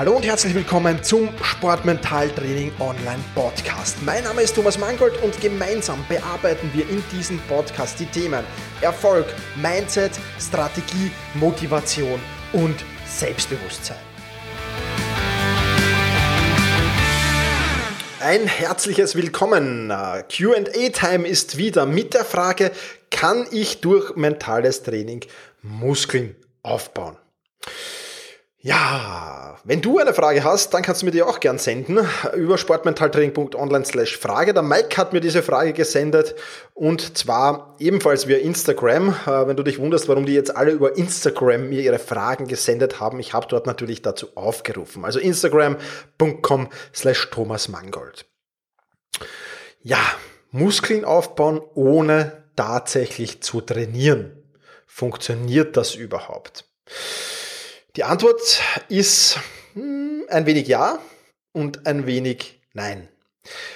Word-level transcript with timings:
Hallo 0.00 0.16
und 0.16 0.24
herzlich 0.24 0.54
willkommen 0.54 1.02
zum 1.02 1.28
Sportmentaltraining 1.42 2.72
Online 2.78 3.22
Podcast. 3.34 4.02
Mein 4.02 4.24
Name 4.24 4.40
ist 4.40 4.56
Thomas 4.56 4.78
Mangold 4.78 5.22
und 5.22 5.38
gemeinsam 5.42 6.02
bearbeiten 6.08 6.70
wir 6.72 6.88
in 6.88 7.04
diesem 7.12 7.38
Podcast 7.40 8.00
die 8.00 8.06
Themen 8.06 8.42
Erfolg, 8.80 9.26
Mindset, 9.56 10.12
Strategie, 10.40 11.10
Motivation 11.34 12.18
und 12.54 12.76
Selbstbewusstsein. 13.04 13.98
Ein 18.20 18.46
herzliches 18.46 19.16
Willkommen. 19.16 19.90
QA-Time 19.90 21.28
ist 21.28 21.58
wieder 21.58 21.84
mit 21.84 22.14
der 22.14 22.24
Frage, 22.24 22.72
kann 23.10 23.46
ich 23.50 23.82
durch 23.82 24.16
mentales 24.16 24.82
Training 24.82 25.26
Muskeln 25.60 26.36
aufbauen? 26.62 27.18
Ja, 28.62 29.56
wenn 29.64 29.80
du 29.80 29.98
eine 29.98 30.12
Frage 30.12 30.44
hast, 30.44 30.74
dann 30.74 30.82
kannst 30.82 31.00
du 31.00 31.06
mir 31.06 31.12
die 31.12 31.22
auch 31.22 31.40
gern 31.40 31.58
senden 31.58 32.06
über 32.34 32.58
sportmentaltraining.online 32.58 33.86
slash 33.86 34.18
Frage. 34.18 34.52
Der 34.52 34.62
Mike 34.62 34.98
hat 34.98 35.14
mir 35.14 35.20
diese 35.20 35.42
Frage 35.42 35.72
gesendet 35.72 36.34
und 36.74 37.16
zwar 37.16 37.74
ebenfalls 37.78 38.28
via 38.28 38.36
Instagram. 38.36 39.14
Äh, 39.26 39.46
wenn 39.46 39.56
du 39.56 39.62
dich 39.62 39.78
wunderst, 39.78 40.08
warum 40.08 40.26
die 40.26 40.34
jetzt 40.34 40.54
alle 40.54 40.72
über 40.72 40.98
Instagram 40.98 41.70
mir 41.70 41.80
ihre 41.80 41.98
Fragen 41.98 42.48
gesendet 42.48 43.00
haben, 43.00 43.18
ich 43.18 43.32
habe 43.32 43.46
dort 43.48 43.66
natürlich 43.66 44.02
dazu 44.02 44.36
aufgerufen. 44.36 45.06
Also 45.06 45.20
instagram.com 45.20 46.68
slash 46.94 47.30
Thomas 47.30 47.68
Mangold. 47.68 48.26
Ja, 49.80 50.02
Muskeln 50.50 51.06
aufbauen 51.06 51.62
ohne 51.74 52.44
tatsächlich 52.56 53.42
zu 53.42 53.62
trainieren. 53.62 54.36
Funktioniert 54.86 55.78
das 55.78 55.94
überhaupt? 55.94 56.66
Die 57.96 58.04
Antwort 58.04 58.60
ist 58.88 59.38
hm, 59.74 60.24
ein 60.28 60.46
wenig 60.46 60.68
ja 60.68 61.00
und 61.52 61.86
ein 61.86 62.06
wenig 62.06 62.60
nein. 62.72 63.08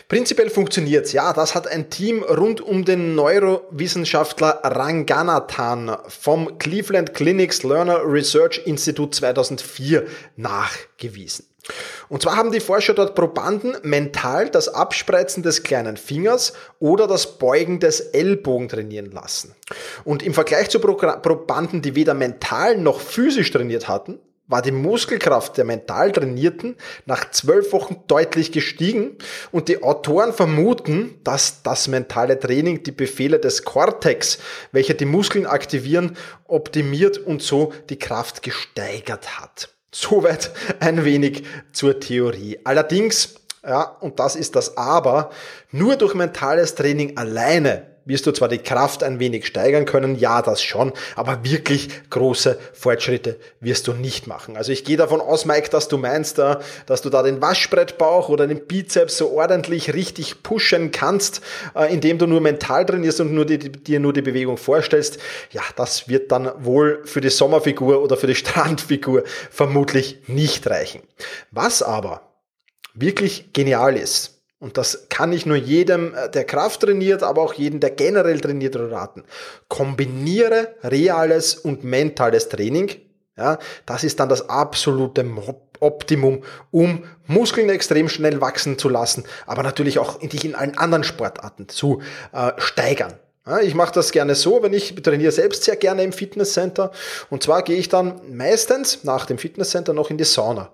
Prinzipiell 0.08 0.50
funktioniert's. 0.50 1.12
Ja, 1.12 1.32
das 1.32 1.54
hat 1.54 1.66
ein 1.66 1.90
Team 1.90 2.22
rund 2.22 2.60
um 2.60 2.84
den 2.84 3.16
Neurowissenschaftler 3.16 4.60
Ranganathan 4.62 5.96
vom 6.06 6.58
Cleveland 6.58 7.14
Clinics 7.14 7.64
Learner 7.64 8.02
Research 8.04 8.62
Institute 8.66 9.10
2004 9.10 10.06
nachgewiesen. 10.36 11.46
Und 12.08 12.22
zwar 12.22 12.36
haben 12.36 12.52
die 12.52 12.60
Forscher 12.60 12.94
dort 12.94 13.14
Probanden 13.14 13.76
mental 13.82 14.50
das 14.50 14.68
Abspreizen 14.68 15.42
des 15.42 15.62
kleinen 15.62 15.96
Fingers 15.96 16.52
oder 16.78 17.06
das 17.06 17.38
Beugen 17.38 17.80
des 17.80 18.00
Ellbogen 18.00 18.68
trainieren 18.68 19.10
lassen. 19.10 19.54
Und 20.04 20.22
im 20.22 20.34
Vergleich 20.34 20.68
zu 20.68 20.80
Probanden, 20.80 21.82
die 21.82 21.94
weder 21.94 22.14
mental 22.14 22.76
noch 22.76 23.00
physisch 23.00 23.50
trainiert 23.50 23.88
hatten, 23.88 24.20
war 24.46 24.60
die 24.60 24.72
Muskelkraft 24.72 25.56
der 25.56 25.64
mental 25.64 26.12
Trainierten 26.12 26.76
nach 27.06 27.30
zwölf 27.30 27.72
Wochen 27.72 28.02
deutlich 28.06 28.52
gestiegen 28.52 29.16
und 29.52 29.68
die 29.68 29.82
Autoren 29.82 30.34
vermuten, 30.34 31.18
dass 31.24 31.62
das 31.62 31.88
mentale 31.88 32.38
Training 32.38 32.82
die 32.82 32.92
Befehle 32.92 33.38
des 33.38 33.64
Cortex, 33.64 34.38
welche 34.70 34.94
die 34.94 35.06
Muskeln 35.06 35.46
aktivieren, 35.46 36.16
optimiert 36.46 37.16
und 37.16 37.42
so 37.42 37.72
die 37.88 37.98
Kraft 37.98 38.42
gesteigert 38.42 39.40
hat. 39.40 39.73
Soweit 39.94 40.50
ein 40.80 41.04
wenig 41.04 41.44
zur 41.72 42.00
Theorie. 42.00 42.58
Allerdings, 42.64 43.36
ja, 43.62 43.82
und 44.00 44.18
das 44.18 44.34
ist 44.34 44.56
das 44.56 44.76
Aber, 44.76 45.30
nur 45.70 45.94
durch 45.94 46.14
mentales 46.14 46.74
Training 46.74 47.16
alleine 47.16 47.93
wirst 48.04 48.26
du 48.26 48.32
zwar 48.32 48.48
die 48.48 48.58
Kraft 48.58 49.02
ein 49.02 49.18
wenig 49.18 49.46
steigern 49.46 49.84
können, 49.84 50.16
ja, 50.16 50.42
das 50.42 50.62
schon, 50.62 50.92
aber 51.16 51.44
wirklich 51.44 51.88
große 52.10 52.58
Fortschritte 52.72 53.38
wirst 53.60 53.86
du 53.86 53.92
nicht 53.92 54.26
machen. 54.26 54.56
Also 54.56 54.72
ich 54.72 54.84
gehe 54.84 54.96
davon 54.96 55.20
aus, 55.20 55.44
Mike, 55.44 55.70
dass 55.70 55.88
du 55.88 55.98
meinst, 55.98 56.38
äh, 56.38 56.56
dass 56.86 57.02
du 57.02 57.10
da 57.10 57.22
den 57.22 57.40
Waschbrettbauch 57.40 58.28
oder 58.28 58.46
den 58.46 58.66
Bizeps 58.66 59.16
so 59.18 59.32
ordentlich 59.32 59.94
richtig 59.94 60.42
pushen 60.42 60.90
kannst, 60.90 61.40
äh, 61.74 61.92
indem 61.92 62.18
du 62.18 62.26
nur 62.26 62.40
mental 62.40 62.84
trainierst 62.84 63.20
und 63.20 63.32
nur 63.32 63.46
die, 63.46 63.58
dir 63.58 64.00
nur 64.00 64.12
die 64.12 64.22
Bewegung 64.22 64.56
vorstellst. 64.56 65.18
Ja, 65.50 65.62
das 65.76 66.08
wird 66.08 66.32
dann 66.32 66.52
wohl 66.58 67.02
für 67.04 67.20
die 67.20 67.30
Sommerfigur 67.30 68.02
oder 68.02 68.16
für 68.16 68.26
die 68.26 68.34
Strandfigur 68.44 69.24
vermutlich 69.50 70.18
nicht 70.26 70.66
reichen. 70.66 71.02
Was 71.50 71.82
aber 71.82 72.22
wirklich 72.94 73.52
genial 73.52 73.96
ist, 73.96 74.33
und 74.64 74.78
das 74.78 75.10
kann 75.10 75.30
ich 75.34 75.44
nur 75.44 75.58
jedem, 75.58 76.14
äh, 76.14 76.30
der 76.30 76.44
Kraft 76.44 76.80
trainiert, 76.80 77.22
aber 77.22 77.42
auch 77.42 77.52
jedem, 77.52 77.80
der 77.80 77.90
generell 77.90 78.40
trainiert, 78.40 78.76
raten. 78.76 79.22
Kombiniere 79.68 80.76
reales 80.82 81.54
und 81.54 81.84
mentales 81.84 82.48
Training. 82.48 82.90
Ja, 83.36 83.58
das 83.84 84.04
ist 84.04 84.20
dann 84.20 84.30
das 84.30 84.48
absolute 84.48 85.22
Optimum, 85.80 86.44
um 86.70 87.04
Muskeln 87.26 87.68
extrem 87.68 88.08
schnell 88.08 88.40
wachsen 88.40 88.78
zu 88.78 88.88
lassen, 88.88 89.24
aber 89.44 89.62
natürlich 89.62 89.98
auch 89.98 90.18
dich 90.20 90.46
in 90.46 90.54
allen 90.54 90.78
anderen 90.78 91.04
Sportarten 91.04 91.68
zu 91.68 92.00
äh, 92.32 92.52
steigern. 92.56 93.12
Ich 93.60 93.74
mache 93.74 93.92
das 93.92 94.12
gerne 94.12 94.34
so, 94.34 94.62
wenn 94.62 94.72
ich 94.72 94.94
trainiere 94.94 95.30
selbst 95.30 95.64
sehr 95.64 95.76
gerne 95.76 96.04
im 96.04 96.14
Fitnesscenter. 96.14 96.90
Und 97.28 97.42
zwar 97.42 97.60
gehe 97.60 97.76
ich 97.76 97.90
dann 97.90 98.18
meistens 98.34 99.04
nach 99.04 99.26
dem 99.26 99.36
Fitnesscenter 99.36 99.92
noch 99.92 100.08
in 100.08 100.16
die 100.16 100.24
Sauna. 100.24 100.70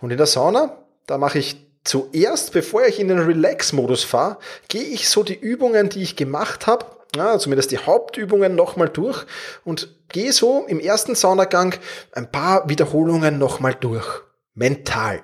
Und 0.00 0.12
in 0.12 0.16
der 0.16 0.26
Sauna, 0.26 0.78
da 1.06 1.18
mache 1.18 1.38
ich 1.38 1.67
Zuerst, 1.84 2.52
bevor 2.52 2.86
ich 2.86 3.00
in 3.00 3.08
den 3.08 3.18
Relax-Modus 3.18 4.04
fahre, 4.04 4.38
gehe 4.68 4.82
ich 4.82 5.08
so 5.08 5.22
die 5.22 5.38
Übungen, 5.38 5.88
die 5.88 6.02
ich 6.02 6.16
gemacht 6.16 6.66
habe, 6.66 6.86
ja, 7.16 7.38
zumindest 7.38 7.70
die 7.70 7.78
Hauptübungen 7.78 8.54
nochmal 8.54 8.88
durch 8.88 9.24
und 9.64 9.94
gehe 10.08 10.32
so 10.32 10.66
im 10.66 10.80
ersten 10.80 11.14
Saunagang 11.14 11.74
ein 12.12 12.30
paar 12.30 12.68
Wiederholungen 12.68 13.38
nochmal 13.38 13.74
durch. 13.74 14.06
Mental. 14.54 15.22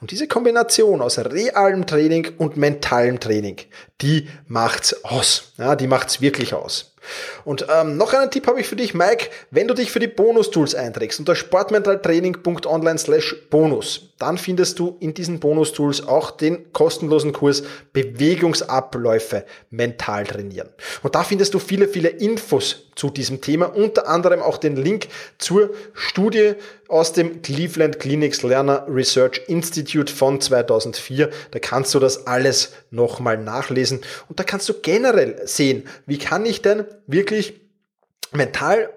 Und 0.00 0.10
diese 0.10 0.26
Kombination 0.26 1.00
aus 1.00 1.18
realem 1.18 1.86
Training 1.86 2.32
und 2.38 2.56
mentalem 2.56 3.20
Training, 3.20 3.58
die 4.00 4.28
macht's 4.46 5.04
aus. 5.04 5.52
Ja, 5.58 5.76
die 5.76 5.86
macht's 5.86 6.20
wirklich 6.20 6.54
aus. 6.54 6.89
Und 7.44 7.66
ähm, 7.74 7.96
noch 7.96 8.12
einen 8.12 8.30
Tipp 8.30 8.46
habe 8.46 8.60
ich 8.60 8.66
für 8.66 8.76
dich, 8.76 8.94
Mike. 8.94 9.30
Wenn 9.50 9.68
du 9.68 9.74
dich 9.74 9.90
für 9.90 9.98
die 9.98 10.06
Bonus-Tools 10.06 10.74
einträgst 10.74 11.18
unter 11.18 11.34
sportmentaltraining.online 11.34 12.98
slash 12.98 13.36
bonus, 13.50 14.10
dann 14.18 14.36
findest 14.36 14.78
du 14.78 14.96
in 15.00 15.14
diesen 15.14 15.40
Bonus-Tools 15.40 16.06
auch 16.06 16.30
den 16.30 16.72
kostenlosen 16.72 17.32
Kurs 17.32 17.62
Bewegungsabläufe 17.92 19.44
mental 19.70 20.26
trainieren. 20.26 20.68
Und 21.02 21.14
da 21.14 21.24
findest 21.24 21.54
du 21.54 21.58
viele, 21.58 21.88
viele 21.88 22.10
Infos 22.10 22.90
zu 22.94 23.08
diesem 23.08 23.40
Thema, 23.40 23.74
unter 23.74 24.08
anderem 24.08 24.42
auch 24.42 24.58
den 24.58 24.76
Link 24.76 25.08
zur 25.38 25.70
Studie 25.94 26.52
aus 26.86 27.14
dem 27.14 27.40
Cleveland 27.40 27.98
Clinics 27.98 28.42
Lerner 28.42 28.86
Research 28.88 29.40
Institute 29.46 30.12
von 30.12 30.38
2004. 30.38 31.30
Da 31.52 31.58
kannst 31.58 31.94
du 31.94 31.98
das 31.98 32.26
alles 32.26 32.74
nochmal 32.90 33.38
nachlesen 33.38 34.02
und 34.28 34.38
da 34.38 34.44
kannst 34.44 34.68
du 34.68 34.74
generell 34.82 35.40
sehen, 35.46 35.88
wie 36.04 36.18
kann 36.18 36.44
ich 36.44 36.60
denn 36.60 36.84
wirklich 37.06 37.60
mental 38.32 38.90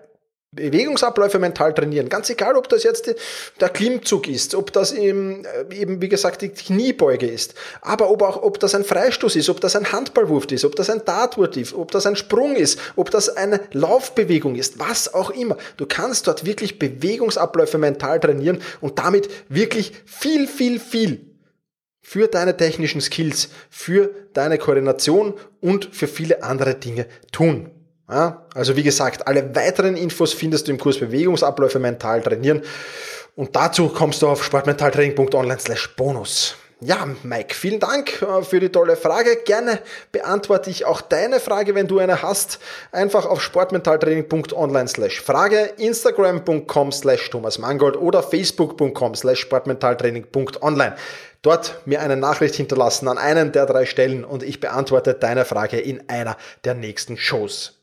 Bewegungsabläufe 0.56 1.40
mental 1.40 1.74
trainieren. 1.74 2.10
Ganz 2.10 2.30
egal, 2.30 2.56
ob 2.56 2.70
das 2.70 2.84
jetzt 2.84 3.14
der 3.60 3.70
Klimmzug 3.70 4.28
ist, 4.28 4.56
ob 4.56 4.72
das 4.72 4.92
eben, 4.92 5.46
äh, 5.46 5.74
eben 5.76 6.02
wie 6.02 6.10
gesagt, 6.10 6.42
die 6.42 6.50
Kniebeuge 6.50 7.28
ist, 7.28 7.56
aber 7.82 8.10
ob 8.10 8.22
auch, 8.22 8.44
ob 8.44 8.60
das 8.60 8.76
ein 8.76 8.84
Freistoß 8.84 9.36
ist, 9.36 9.50
ob 9.50 9.62
das 9.62 9.76
ein 9.76 9.92
Handballwurf 9.92 10.52
ist, 10.52 10.66
ob 10.66 10.76
das 10.76 10.90
ein 10.90 11.04
Dartwurf 11.06 11.58
ist, 11.58 11.74
ob 11.74 11.92
das 11.92 12.06
ein 12.06 12.16
Sprung 12.16 12.56
ist, 12.56 12.80
ob 12.96 13.10
das 13.10 13.30
eine 13.30 13.62
Laufbewegung 13.72 14.56
ist, 14.56 14.80
was 14.80 15.14
auch 15.14 15.32
immer. 15.32 15.58
Du 15.78 15.86
kannst 15.86 16.28
dort 16.28 16.46
wirklich 16.46 16.80
Bewegungsabläufe 16.80 17.78
mental 17.78 18.20
trainieren 18.20 18.62
und 18.82 19.00
damit 19.00 19.30
wirklich 19.50 19.94
viel, 20.06 20.48
viel, 20.48 20.80
viel 20.80 21.34
für 22.02 22.28
deine 22.28 22.56
technischen 22.58 23.02
Skills, 23.02 23.50
für 23.70 24.12
deine 24.34 24.58
Koordination 24.58 25.34
und 25.62 25.96
für 25.96 26.08
viele 26.08 26.44
andere 26.44 26.76
Dinge 26.76 27.08
tun. 27.32 27.72
Ja, 28.10 28.46
also 28.54 28.76
wie 28.76 28.84
gesagt, 28.84 29.28
alle 29.28 29.56
weiteren 29.56 29.96
Infos 29.96 30.34
findest 30.34 30.68
du 30.68 30.72
im 30.72 30.78
Kurs 30.78 31.00
Bewegungsabläufe 31.00 31.80
mental 31.80 32.22
trainieren. 32.22 32.62
Und 33.36 33.56
dazu 33.56 33.90
kommst 33.90 34.22
du 34.22 34.28
auf 34.28 34.44
sportmentaltraining.online 34.44 35.60
slash 35.60 35.96
bonus. 35.96 36.56
Ja, 36.86 37.08
Mike, 37.24 37.56
vielen 37.56 37.80
Dank 37.80 38.22
äh, 38.22 38.44
für 38.44 38.60
die 38.60 38.70
tolle 38.70 38.98
Frage. 38.98 39.38
Gerne 39.46 39.80
beantworte 40.12 40.70
ich 40.70 40.84
auch 40.84 41.00
deine 41.00 41.40
Frage, 41.40 41.76
wenn 41.76 41.88
du 41.88 42.00
eine 42.00 42.22
hast. 42.22 42.60
Einfach 42.92 43.26
auf 43.26 43.42
sportmentaltraining.online 43.42 44.90
slash 44.90 45.22
Frage, 45.22 45.60
instagram.com 45.78 46.92
slash 46.92 47.30
Thomas 47.30 47.58
Mangold 47.58 47.96
oder 47.96 48.22
facebook.com 48.22 49.16
slash 49.16 49.40
sportmentaltraining.online. 49.40 50.96
Dort 51.42 51.82
mir 51.86 52.02
eine 52.02 52.18
Nachricht 52.18 52.56
hinterlassen 52.56 53.08
an 53.08 53.18
einen 53.18 53.54
der 53.54 53.66
drei 53.66 53.86
Stellen 53.86 54.26
und 54.26 54.44
ich 54.44 54.60
beantworte 54.60 55.14
deine 55.14 55.46
Frage 55.46 55.80
in 55.80 56.10
einer 56.10 56.36
der 56.66 56.74
nächsten 56.74 57.16
Shows. 57.18 57.83